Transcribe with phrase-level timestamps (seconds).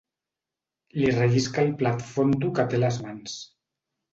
[0.99, 3.37] Li rellisca el plat fondo que té a les mans.